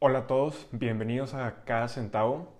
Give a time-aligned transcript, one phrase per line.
[0.00, 2.52] Hola a todos, bienvenidos a Cada Centavo.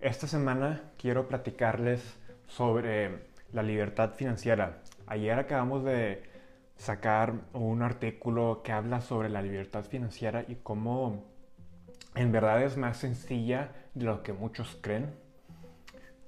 [0.00, 4.82] Esta semana quiero platicarles sobre la libertad financiera.
[5.06, 6.22] Ayer acabamos de
[6.76, 11.22] sacar un artículo que habla sobre la libertad financiera y cómo
[12.16, 15.14] en verdad es más sencilla de lo que muchos creen.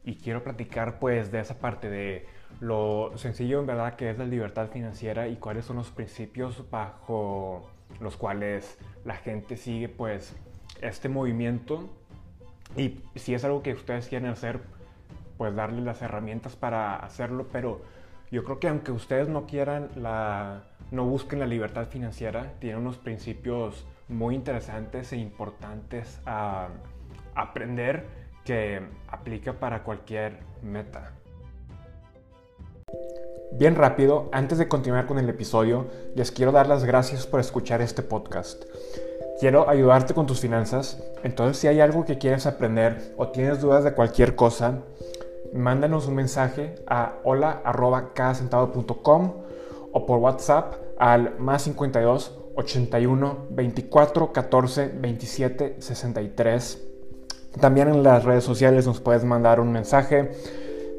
[0.04, 2.26] Y quiero platicar pues de esa parte de
[2.60, 7.68] lo sencillo en verdad que es la libertad financiera y cuáles son los principios bajo
[8.00, 10.34] los cuales la gente sigue pues
[10.80, 11.88] este movimiento
[12.76, 14.60] y si es algo que ustedes quieren hacer
[15.36, 17.80] pues darles las herramientas para hacerlo pero
[18.30, 22.98] yo creo que aunque ustedes no quieran la no busquen la libertad financiera tiene unos
[22.98, 26.68] principios muy interesantes e importantes a
[27.34, 28.06] aprender
[28.44, 31.12] que aplica para cualquier meta.
[33.52, 37.82] Bien rápido, antes de continuar con el episodio, les quiero dar las gracias por escuchar
[37.82, 38.62] este podcast.
[39.40, 43.82] Quiero ayudarte con tus finanzas, entonces si hay algo que quieres aprender o tienes dudas
[43.82, 44.84] de cualquier cosa,
[45.52, 48.12] mándanos un mensaje a hola.com
[49.92, 56.86] o por WhatsApp al más 52 81 24 14 27 63.
[57.60, 60.30] También en las redes sociales nos puedes mandar un mensaje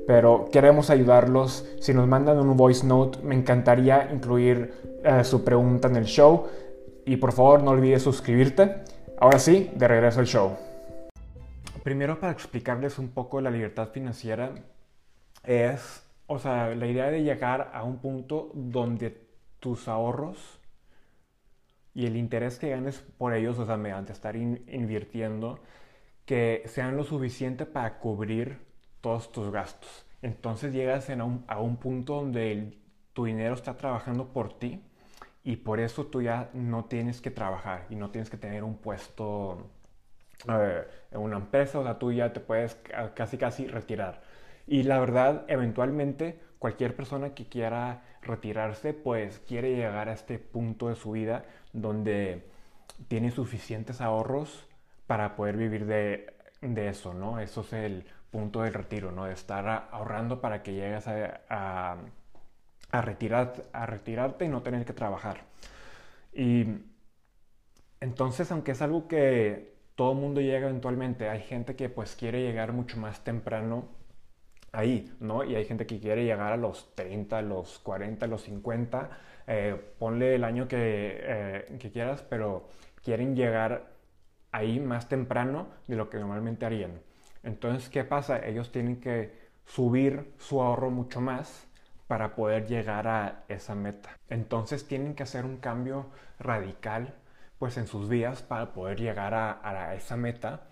[0.07, 1.65] pero queremos ayudarlos.
[1.79, 6.47] Si nos mandan un voice note, me encantaría incluir eh, su pregunta en el show.
[7.05, 8.83] Y por favor, no olvides suscribirte.
[9.19, 10.57] Ahora sí, de regreso al show.
[11.83, 14.51] Primero, para explicarles un poco la libertad financiera,
[15.43, 19.27] es, o sea, la idea de llegar a un punto donde
[19.59, 20.59] tus ahorros
[21.93, 25.59] y el interés que ganes por ellos, o sea, mediante estar invirtiendo,
[26.25, 28.70] que sean lo suficiente para cubrir
[29.01, 30.05] todos tus gastos.
[30.21, 31.23] Entonces llegas a,
[31.59, 32.77] un, punto donde
[33.13, 34.83] tu dinero está trabajando por ti
[35.43, 38.77] y por eso tú ya no tienes que trabajar y no tienes que tener un
[38.77, 39.71] puesto
[40.47, 42.77] eh, en una empresa, o sea, tú ya te puedes
[43.15, 44.21] casi casi retirar.
[44.67, 50.89] Y la verdad, eventualmente, cualquier persona que quiera retirarse, pues quiere llegar a este punto
[50.89, 52.45] de su vida donde
[53.07, 54.67] tiene suficientes ahorros
[55.07, 57.39] para poder vivir de, de eso, ¿no?
[57.39, 59.25] Eso es el punto del retiro, ¿no?
[59.25, 61.97] De estar ahorrando para que llegues a,
[62.91, 65.41] a, retirar, a retirarte y no tener que trabajar.
[66.33, 66.65] Y
[67.99, 72.73] entonces, aunque es algo que todo mundo llega eventualmente, hay gente que pues quiere llegar
[72.73, 73.89] mucho más temprano
[74.71, 75.43] ahí, ¿no?
[75.43, 79.09] Y hay gente que quiere llegar a los 30, a los 40, a los 50,
[79.47, 82.69] eh, ponle el año eh, que quieras, pero
[83.03, 83.90] quieren llegar
[84.51, 87.01] ahí más temprano de lo que normalmente harían.
[87.43, 88.45] Entonces, ¿qué pasa?
[88.45, 91.67] Ellos tienen que subir su ahorro mucho más
[92.07, 94.17] para poder llegar a esa meta.
[94.29, 96.07] Entonces tienen que hacer un cambio
[96.39, 97.15] radical
[97.57, 100.63] pues en sus vidas para poder llegar a, esa meta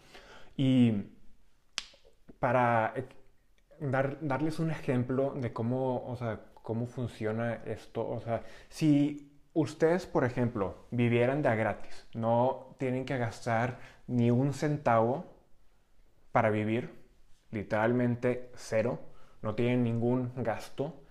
[0.58, 1.14] y
[2.40, 3.06] para eh,
[4.22, 8.08] darles un ejemplo de cómo, o sea, cómo funciona esto.
[8.10, 9.29] O sea, si
[9.62, 15.26] ustedes, por ejemplo, vivieran de gratis, no tienen que gastar ni un centavo
[16.32, 16.96] para vivir,
[17.52, 19.00] literalmente cero,
[19.42, 21.04] no tienen ningún gasto,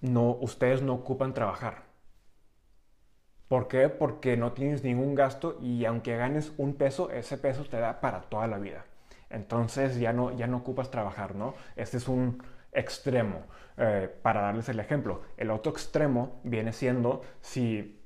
[0.00, 1.84] no, ustedes no ocupan trabajar.
[3.48, 3.88] ¿Por qué?
[3.88, 8.22] Porque no tienes ningún gasto y aunque ganes un peso, ese peso te da para
[8.22, 8.84] toda la vida.
[9.30, 11.54] Entonces ya no, ya no ocupas trabajar, ¿no?
[11.76, 13.46] Este es un extremo.
[13.76, 18.02] Eh, para darles el ejemplo, el otro extremo viene siendo si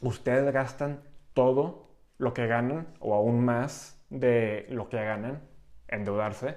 [0.00, 1.02] ustedes gastan
[1.34, 1.88] todo
[2.18, 5.42] lo que ganan o aún más de lo que ganan
[5.88, 6.56] endeudarse,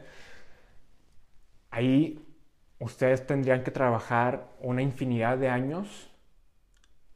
[1.72, 2.25] ahí
[2.80, 6.12] ustedes tendrían que trabajar una infinidad de años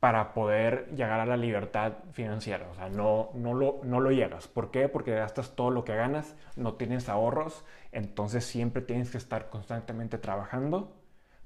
[0.02, 2.68] para poder llegar a la libertad financiera.
[2.72, 4.48] O sea, no, no, lo, no lo llegas.
[4.50, 4.90] ¿Por qué?
[4.90, 7.64] Porque gastas todo lo que ganas, no tienes ahorros,
[7.94, 10.94] entonces siempre tienes que estar constantemente trabajando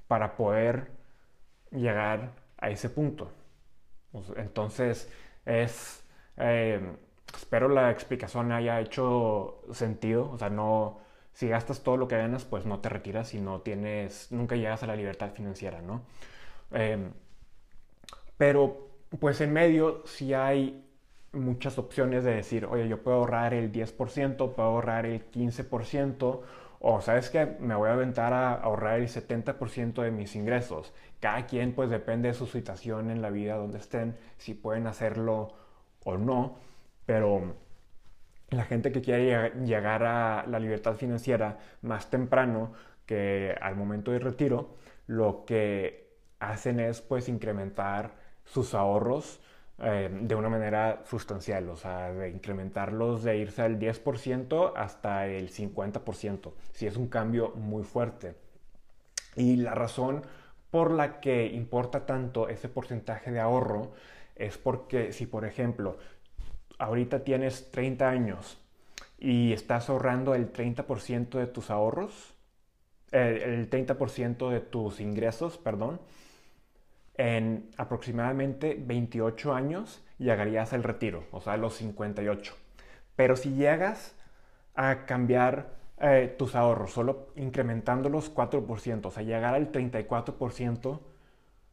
[0.08, 0.92] para poder
[1.72, 3.32] llegar a ese punto.
[4.38, 5.12] Entonces,
[5.46, 6.04] es...
[6.38, 6.80] Eh,
[7.36, 10.32] espero la explicación haya hecho sentido.
[10.32, 11.00] O sea, no,
[11.34, 14.84] si gastas todo lo que ganas, pues no te retiras y no tienes, nunca llegas
[14.84, 16.04] a la libertad financiera, ¿no?
[16.72, 17.14] Em,
[18.38, 18.90] pero,
[19.20, 20.86] pues en medio sí hay
[21.32, 26.42] muchas opciones de decir, oye, yo puedo ahorrar el 10%, puedo ahorrar el 15%,
[26.80, 30.94] o sabes que me voy a aventar a ahorrar el 70% de mis ingresos.
[31.20, 35.54] Cada quien pues depende de su situación en la vida donde estén, si pueden hacerlo
[36.04, 36.58] o no.
[37.06, 37.56] Pero
[38.50, 42.74] la gente que quiere llegar a la libertad financiera más temprano
[43.06, 44.76] que al momento de retiro,
[45.08, 46.06] lo que
[46.40, 49.40] hacen es pues incrementar sus ahorros
[49.78, 55.52] eh, de una manera sustancial, o sea, de incrementarlos de irse al 10% hasta el
[55.52, 58.36] 50%, si es un cambio muy fuerte.
[59.36, 60.24] Y la razón
[60.72, 63.92] por la que importa tanto ese porcentaje de ahorro
[64.36, 65.98] es porque si, por ejemplo,
[66.80, 68.58] ahorita tienes 30 años
[69.20, 72.34] y estás ahorrando el 30% de tus ahorros,
[73.12, 76.00] el 30% de tus ingresos, perdón,
[77.18, 82.56] en aproximadamente 28 años llegarías al retiro, o sea, a los 58.
[83.16, 84.16] Pero si llegas
[84.76, 91.00] a cambiar eh, tus ahorros, solo incrementando los 4%, o sea, llegar al 34%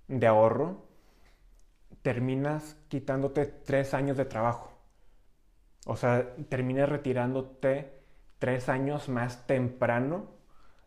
[0.09, 0.87] de ahorro,
[2.03, 4.73] terminas quitándote 3 años de trabajo.
[5.87, 8.03] O sea, terminas retirándote
[8.39, 10.31] 3 años más temprano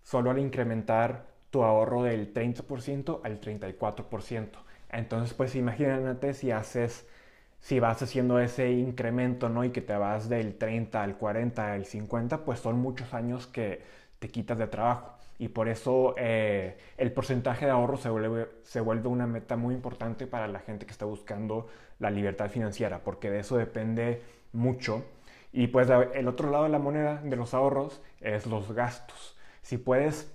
[0.03, 4.49] solo al incrementar tu ahorro del 30% al 34%.
[4.89, 7.07] Entonces, pues imagínate si haces,
[7.61, 9.63] si vas haciendo ese incremento, ¿no?
[9.63, 13.81] Y que te vas del 30 al 40 al 50, pues son muchos años que
[14.19, 15.17] te quitas de trabajo.
[15.39, 19.75] Y por eso eh, el porcentaje de ahorro se vuelve, se vuelve una meta muy
[19.75, 21.67] importante para la gente que está buscando
[21.99, 24.21] la libertad financiera, porque de eso depende
[24.51, 25.05] mucho.
[25.53, 29.37] Y pues el otro lado de la moneda de los ahorros es los gastos.
[29.61, 30.34] Si puedes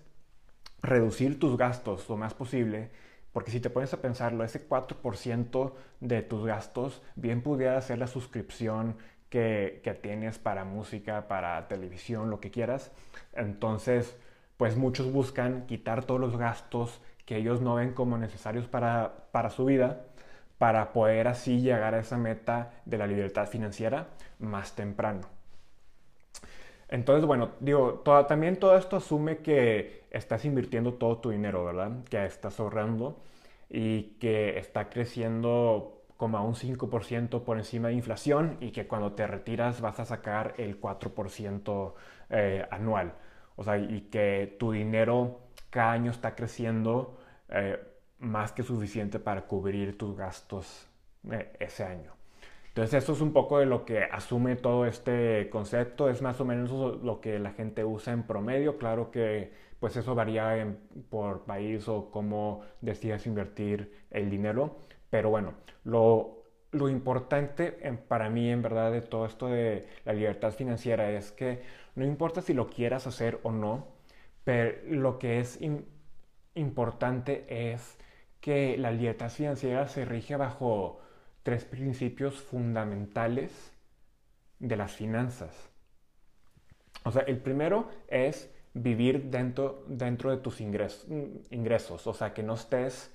[0.83, 2.91] reducir tus gastos lo más posible,
[3.33, 8.07] porque si te pones a pensarlo, ese 4% de tus gastos bien pudiera ser la
[8.07, 8.97] suscripción
[9.29, 12.91] que, que, tienes para música, para televisión, lo que quieras.
[13.33, 14.17] Entonces,
[14.57, 19.51] pues muchos buscan quitar todos los gastos que ellos no ven como necesarios para, para
[19.51, 20.07] su vida,
[20.59, 24.09] para poder así llegar a esa meta de la libertad financiera
[24.41, 25.23] más temprano.
[26.89, 32.05] Entonces, bueno, digo, también todo esto asume que estás invirtiendo todo tu dinero, ¿verdad?
[32.05, 33.23] Que estás ahorrando
[33.69, 39.13] y que está creciendo como a un 5% por encima de inflación y que cuando
[39.13, 41.95] te retiras vas a sacar el 4%
[42.31, 43.15] eh, anual.
[43.57, 45.41] O sea, y que tu dinero
[45.71, 47.19] cada año está creciendo
[47.49, 47.79] eh,
[48.19, 50.87] más que suficiente para cubrir tus gastos
[51.31, 52.20] eh, ese año.
[52.71, 56.45] Entonces eso es un poco de lo que asume todo este concepto, es más o
[56.45, 56.71] menos
[57.03, 60.77] lo que la gente usa en promedio, claro que pues eso varía
[61.09, 64.79] por país o cómo decidas invertir el dinero,
[65.11, 67.73] pero bueno, lo, lo importante
[68.09, 71.63] para mí en verdad de todo esto de la libertad financiera es que
[71.97, 73.89] no importa si lo quieras hacer o no,
[74.45, 75.59] pero lo que es
[76.55, 77.99] importante es
[78.41, 81.01] que la libertad financiera se rige bajo
[81.51, 83.73] tres principios fundamentales
[84.61, 85.53] de las finanzas.
[87.03, 92.55] O sea, el primero es vivir dentro, dentro de tus ingresos, o sea, que no
[92.55, 93.13] estés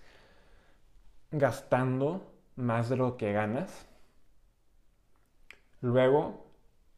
[1.32, 3.88] gastando más de lo que ganas.
[5.80, 6.46] Luego,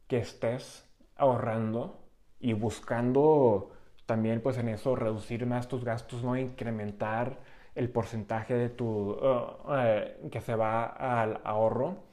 [0.07, 1.99] que estés ahorrando
[2.39, 3.73] y buscando
[4.07, 7.37] también pues en eso reducir más tus gastos, no incrementar
[7.77, 12.05] el porcentaje de tu, uh, eh, que se va al ahorro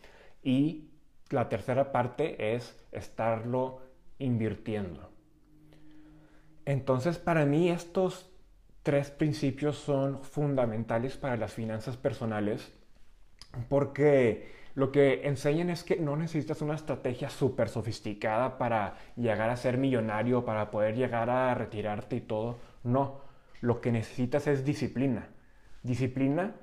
[0.42, 0.90] y
[1.30, 3.80] la tercera parte es estarlo
[4.18, 5.10] invirtiendo.
[6.66, 8.30] Entonces para mí estos
[8.82, 12.70] tres principios son fundamentales para las finanzas personales
[13.70, 19.56] porque lo que enseñan es que no necesitas una estrategia súper sofisticada para llegar a
[19.56, 22.58] ser millonario, para poder llegar a retirarte y todo.
[22.82, 23.20] No,
[23.62, 25.28] lo que necesitas es disciplina
[25.84, 26.56] disciplina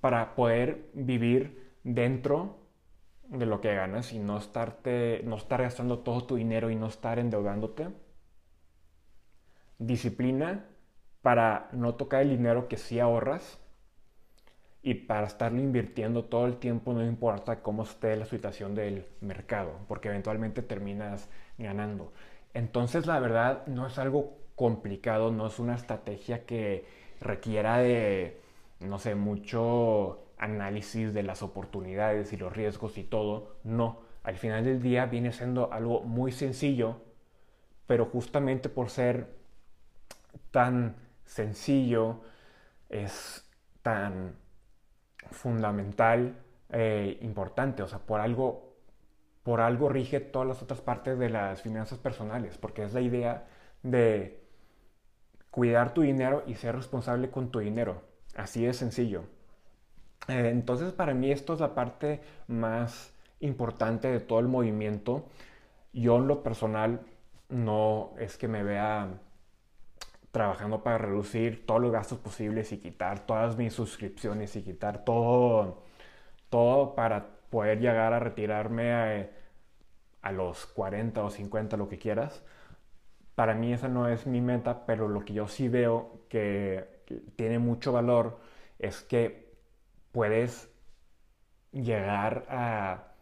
[0.00, 2.58] para poder vivir dentro
[3.28, 6.86] de lo que ganas y no, estarte, no estar gastando todo tu dinero y no
[6.88, 7.88] estar endeudándote.
[9.78, 10.66] Disciplina
[11.22, 13.58] para no tocar el dinero que sí ahorras
[14.82, 19.80] y para estarlo invirtiendo todo el tiempo, no importa cómo esté la situación del mercado,
[19.88, 21.28] porque eventualmente terminas
[21.58, 22.12] ganando.
[22.54, 26.84] Entonces la verdad no es algo complicado, no es una estrategia que
[27.20, 28.40] requiera de,
[28.80, 33.56] no sé, mucho análisis de las oportunidades y los riesgos y todo.
[33.64, 37.00] No, al final del día viene siendo algo muy sencillo,
[37.86, 39.36] pero justamente por ser
[40.50, 42.20] tan sencillo,
[42.88, 43.48] es
[43.82, 44.36] tan
[45.30, 46.36] fundamental,
[46.70, 48.74] e importante, o sea, por algo,
[49.42, 53.46] por algo rige todas las otras partes de las finanzas personales, porque es la idea
[53.82, 54.45] de
[55.56, 58.02] cuidar tu dinero y ser responsable con tu dinero.
[58.36, 59.22] Así de sencillo.
[60.28, 65.24] Eh, entonces para mí esto es la parte más importante de todo el movimiento.
[65.94, 67.00] Yo en lo personal
[67.48, 69.08] no es que me vea
[70.30, 75.84] trabajando para reducir todos los gastos posibles y quitar todas mis suscripciones y quitar todo,
[76.50, 79.30] todo para poder llegar a retirarme a,
[80.20, 82.42] a los 40 o 50, lo que quieras.
[83.36, 87.04] Para mí esa no es mi meta, pero lo que yo sí veo que
[87.36, 88.40] tiene mucho valor
[88.80, 89.54] es que
[90.12, 90.70] puedes
[91.72, 93.12] llegar a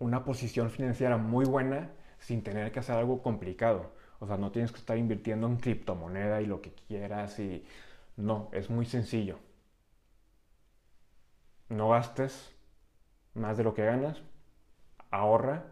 [0.00, 3.92] una posición financiera muy buena sin tener que hacer algo complicado.
[4.20, 7.64] O sea, no tienes que estar invirtiendo en criptomoneda y lo que quieras y
[8.16, 9.38] no, es muy sencillo.
[11.68, 12.36] No gastes
[13.34, 14.22] más de lo que ganas,
[15.10, 15.66] ahorra,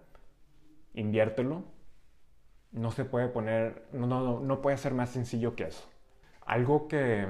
[0.95, 1.65] inviértelo.
[2.73, 5.89] No se puede poner, no, no, no puede ser más sencillo que eso.
[6.47, 7.27] Algo que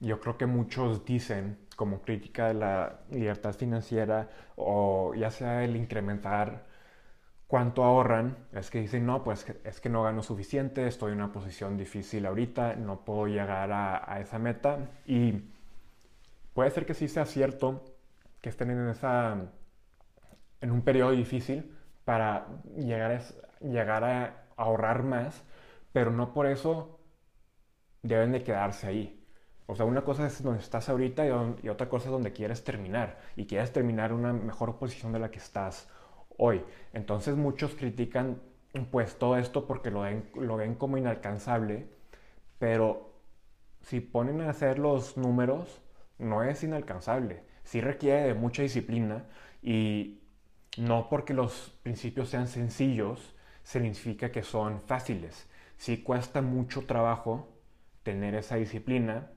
[0.00, 5.76] yo creo que muchos dicen como crítica de la libertad financiera o ya sea el
[5.76, 6.66] incrementar
[7.48, 11.32] cuánto ahorran, es que dicen, no, pues es que no gano suficiente, estoy en una
[11.32, 15.50] posición difícil ahorita, no puedo llegar a, esa meta y
[16.52, 17.84] puede ser que sí sea cierto
[18.40, 19.50] que estén en esa
[20.60, 23.22] en un periodo difícil para llegar
[23.60, 25.42] llegar a ahorrar más,
[25.92, 27.00] pero no por eso
[28.02, 29.18] deben de quedarse ahí.
[29.66, 31.26] O sea, una cosa es donde estás ahorita
[31.62, 33.18] y, otra cosa es donde quieres terminar.
[33.36, 35.88] Y quieres terminar una mejor posición de la que estás
[36.38, 36.64] hoy.
[36.94, 38.40] Entonces muchos critican
[38.90, 41.86] pues todo esto porque lo ven, lo ven como inalcanzable.
[42.58, 43.12] Pero
[43.82, 45.82] si ponen a hacer los números,
[46.18, 47.44] no es inalcanzable.
[47.62, 49.26] Sí requiere de mucha disciplina
[49.62, 50.22] y
[50.78, 53.34] no porque los principios sean sencillos
[53.68, 55.48] significa que son fáciles.
[55.76, 57.48] Sí cuesta mucho trabajo
[58.02, 59.30] tener esa disciplina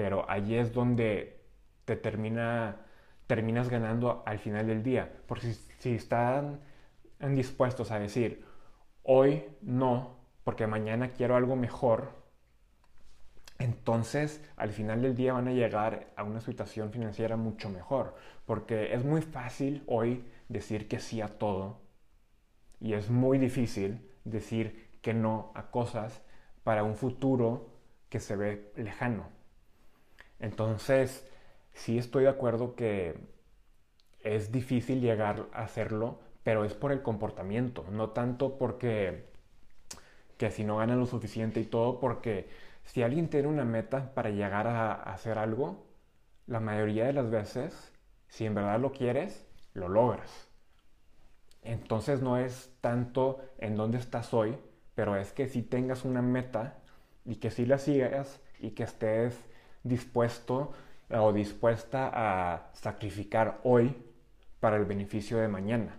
[0.00, 1.42] pero allí es donde
[1.84, 2.86] te termina,
[3.26, 5.12] terminas ganando al final del día.
[5.26, 6.60] Porque si, están
[7.18, 8.42] dispuestos a decir,
[9.02, 12.12] hoy no, porque mañana quiero algo mejor,
[13.58, 18.16] entonces al final del día van a llegar a una situación financiera mucho mejor.
[18.46, 21.78] Porque es muy fácil hoy decir que sí a todo
[22.80, 26.22] y es muy difícil decir que no a cosas
[26.64, 27.70] para un futuro
[28.08, 29.28] que se ve lejano.
[30.38, 31.28] Entonces,
[31.72, 33.18] sí estoy de acuerdo que
[34.20, 39.30] es difícil llegar a hacerlo, pero es por el comportamiento, no tanto porque
[40.36, 42.48] que si no ganan lo suficiente y todo, porque
[42.84, 45.86] si alguien tiene una meta para llegar a, hacer algo,
[46.46, 47.92] la mayoría de las veces,
[48.28, 50.49] si en verdad lo quieres, lo logras.
[51.62, 54.56] Entonces no es tanto en dónde estás hoy,
[54.94, 56.78] pero es que si tengas una meta
[57.24, 59.38] y que si la sigas y que estés
[59.82, 60.72] dispuesto
[61.10, 63.96] o dispuesta a sacrificar hoy
[64.60, 65.98] para el beneficio de mañana.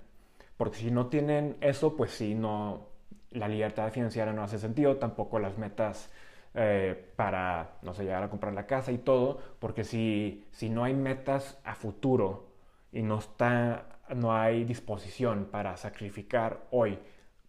[0.57, 2.87] Porque si no tienen eso, pues si no,
[3.31, 6.09] la libertad financiera no hace sentido, tampoco las metas
[6.53, 10.83] eh, para, no sé, llegar a comprar la casa y todo, porque si, si no
[10.83, 12.47] hay metas a futuro
[12.91, 16.99] y no, está, no hay disposición para sacrificar hoy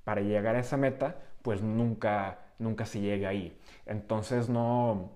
[0.04, 3.56] para llegar a esa meta, pues nunca, nunca se llega ahí.
[3.86, 5.10] Entonces no,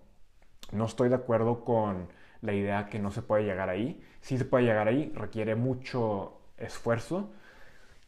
[0.72, 2.08] no estoy de acuerdo con
[2.42, 4.00] la idea que no se puede llegar ahí.
[4.20, 7.30] Sí se puede llegar ahí, requiere mucho esfuerzo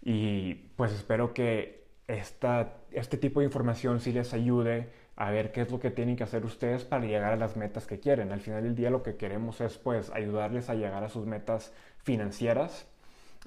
[0.02, 5.62] y pues espero que esta, este tipo de información sí les ayude a ver qué
[5.62, 8.32] es lo que tienen que hacer ustedes para llegar a las metas que quieren.
[8.32, 11.72] Al final del día lo que queremos es pues ayudarles a llegar a sus metas
[11.98, 12.88] financieras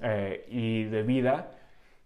[0.00, 1.52] eh, y de vida,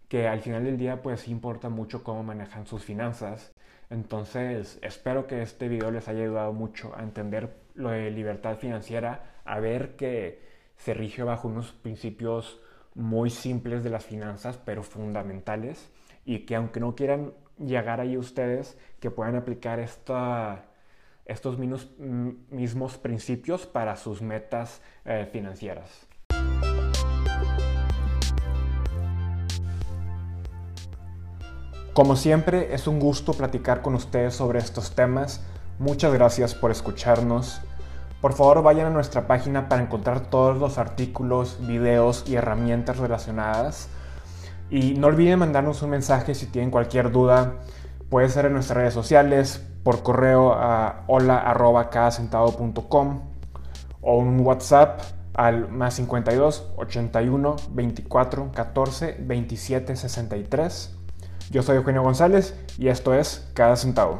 [0.07, 3.53] que al final del día pues importa mucho cómo manejan sus finanzas
[3.89, 9.39] entonces, espero que este video les haya ayudado mucho a entender lo de libertad financiera,
[9.45, 10.41] a ver que
[10.75, 12.59] se rige bajo unos principios
[12.95, 15.89] muy simples de las finanzas, pero fundamentales,
[16.25, 23.95] y que aunque no quieran llegar ahí ustedes, que puedan aplicar estos mismos, principios para
[23.95, 26.07] sus metas eh, financieras.
[31.97, 35.41] Como siempre, es un gusto platicar con ustedes sobre estos temas.
[35.79, 37.59] Muchas gracias por escucharnos.
[38.21, 43.89] Por favor, vayan a nuestra página para encontrar todos los artículos, videos y herramientas relacionadas.
[44.69, 47.55] Y no olviden mandarnos un mensaje si tienen cualquier duda.
[48.11, 52.11] Puede ser en nuestras redes sociales, por correo a hola.com
[54.01, 55.01] o un WhatsApp
[55.33, 60.96] al más 52 81 24 14 27 63.
[61.49, 64.19] Yo soy Eugenio González y esto es Cada Centavo.